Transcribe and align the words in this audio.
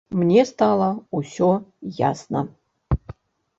Мне 0.19 0.45
стала 0.51 0.87
ўсё 1.19 1.51
ясна. 2.09 2.45